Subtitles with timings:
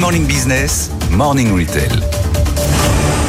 [0.00, 1.90] Morning Business, Morning Retail.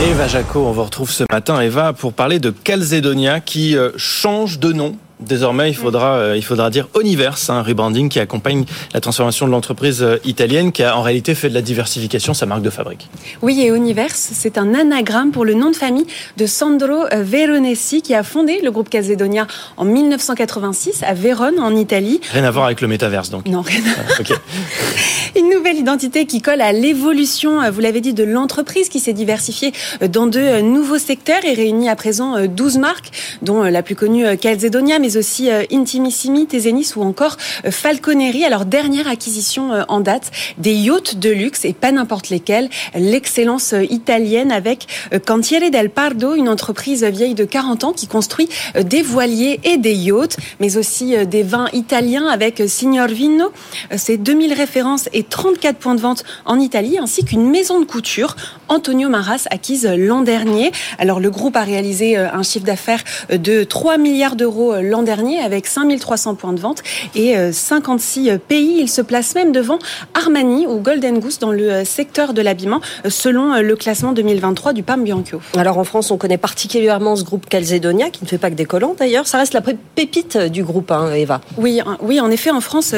[0.00, 4.60] Eva Jaco, on vous retrouve ce matin, Eva, pour parler de Calzedonia qui euh, change
[4.60, 4.96] de nom
[5.26, 9.52] Désormais, il faudra, euh, il faudra dire Universe, un rebranding qui accompagne la transformation de
[9.52, 13.08] l'entreprise euh, italienne qui a en réalité fait de la diversification sa marque de fabrique.
[13.40, 16.06] Oui, et Universe, c'est un anagramme pour le nom de famille
[16.36, 21.76] de Sandro euh, Veronesi qui a fondé le groupe Calzedonia en 1986 à Vérone, en
[21.76, 22.20] Italie.
[22.32, 23.46] Rien à voir avec le métaverse, donc.
[23.46, 24.40] Non, rien à voir.
[25.36, 29.72] Une nouvelle identité qui colle à l'évolution, vous l'avez dit, de l'entreprise qui s'est diversifiée
[30.08, 34.98] dans de nouveaux secteurs et réunit à présent 12 marques, dont la plus connue Calzedonia,
[34.98, 38.44] mais aussi euh, Intimissimi, Tezenis ou encore euh, Falconeri.
[38.44, 43.74] Alors dernière acquisition euh, en date des yachts de luxe et pas n'importe lesquels, l'excellence
[43.90, 44.86] italienne avec
[45.26, 48.48] Cantiere del Pardo, une entreprise vieille de 40 ans qui construit
[48.80, 53.52] des voiliers et des yachts, mais aussi des vins italiens avec Signor Vino.
[53.96, 58.36] C'est 2000 références et 34 points de vente en Italie, ainsi qu'une maison de couture,
[58.68, 60.72] Antonio Maras, acquise l'an dernier.
[60.98, 65.66] Alors le groupe a réalisé un chiffre d'affaires de 3 milliards d'euros l'an dernier avec
[65.66, 66.82] 5300 points de vente
[67.14, 68.78] et 56 euh, pays.
[68.80, 69.78] Il se place même devant
[70.14, 74.72] Armani ou Golden Goose dans le euh, secteur de l'habillement euh, selon le classement 2023
[74.72, 75.40] du PAM Bianco.
[75.56, 78.64] Alors en France, on connaît particulièrement ce groupe Calzedonia qui ne fait pas que des
[78.64, 79.26] collants d'ailleurs.
[79.26, 81.40] Ça reste la pépite du groupe, hein, Eva.
[81.56, 82.94] Oui, oui, en effet, en France,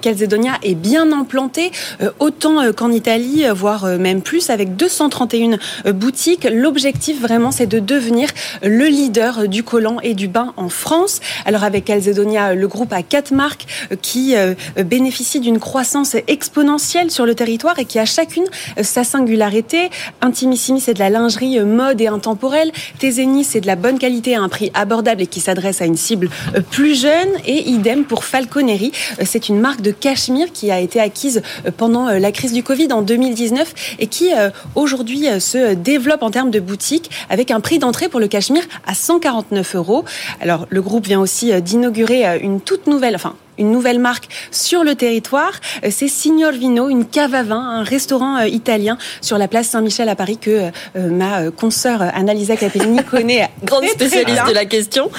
[0.00, 1.70] Calzedonia est bien implanté,
[2.18, 5.58] autant qu'en Italie, voire même plus, avec 231
[5.92, 6.46] boutiques.
[6.50, 8.28] L'objectif vraiment, c'est de devenir
[8.62, 11.20] le leader du collant et du bain en France.
[11.44, 17.10] Alors avec Calzedonia, le groupe a quatre marques euh, qui euh, bénéficient d'une croissance exponentielle
[17.10, 18.44] sur le territoire et qui a chacune
[18.78, 19.90] euh, sa singularité.
[20.20, 22.72] Intimissimi, c'est de la lingerie mode et intemporelle.
[22.98, 25.96] Tezeni, c'est de la bonne qualité à un prix abordable et qui s'adresse à une
[25.96, 26.30] cible
[26.70, 27.28] plus jeune.
[27.44, 28.92] Et idem pour Falconeri,
[29.24, 31.42] c'est une marque de cachemire qui a été acquise
[31.76, 34.30] pendant la crise du Covid en 2019 et qui
[34.74, 38.94] aujourd'hui se développe en termes de boutique avec un prix d'entrée pour le cachemire à
[38.94, 40.04] 149 euros.
[40.40, 44.28] Alors le groupe vient aussi euh, d'inaugurer euh, une toute nouvelle, enfin une nouvelle marque
[44.50, 45.52] sur le territoire.
[45.84, 50.08] Euh, c'est Signor Vino, une cave à vin, un restaurant italien sur la place Saint-Michel
[50.08, 53.48] à Paris que ma consoeur Annalisa Capellini connaît.
[53.64, 55.10] Grande spécialiste de la question.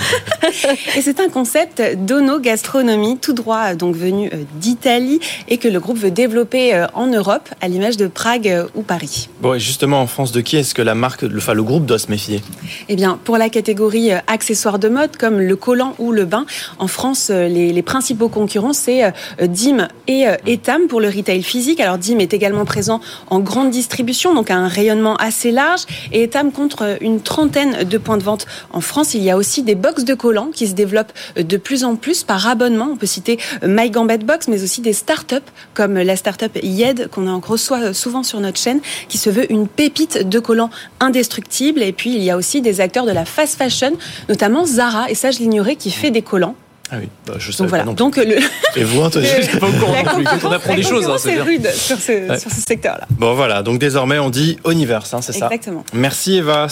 [0.96, 6.12] et c'est un concept d'ono-gastronomie tout droit donc venu d'Italie et que le groupe veut
[6.12, 9.30] développer en Europe à l'image de Prague ou Paris.
[9.42, 12.00] Bon, et justement en France, de qui est-ce que la marque, enfin le groupe doit
[12.00, 12.42] se méfier?
[12.90, 16.46] Eh bien, pour la catégorie accessoires de mode comme le collant ou le bain.
[16.80, 19.12] En France, euh, les, principaux concurrents, c'est euh,
[19.42, 21.80] DIM et euh, Etam pour le retail physique.
[21.80, 25.82] Alors DIM est également présent en grande distribution, donc a un rayonnement assez large.
[26.12, 29.14] Et Etam contre une trentaine de points de vente en France.
[29.14, 32.24] Il y a aussi des box de collants qui se développent de plus en plus
[32.24, 32.90] par abonnement.
[32.92, 35.36] On peut citer My Gambit Box, mais aussi des startups
[35.74, 40.28] comme la startup Yed qu'on reçoit souvent sur notre chaîne, qui se veut une pépite
[40.28, 41.82] de collants indestructibles.
[41.82, 43.94] Et puis il y a aussi des acteurs de la fast fashion,
[44.30, 45.10] notamment Zara.
[45.10, 46.56] Et ça, je l'ignorais, qui fait des collants.
[46.92, 47.84] Ah oui, bah, je sais Donc voilà.
[47.84, 48.38] Donc le...
[48.76, 50.48] Et vous, Anthony, je pas au courant non plus.
[50.48, 51.08] On apprend des choses.
[51.10, 53.08] Hein, c'est rude sur ce, sur ce secteur-là.
[53.12, 55.84] Bon voilà, donc désormais on dit Universe, hein, c'est ça Exactement.
[55.94, 56.66] Merci Eva.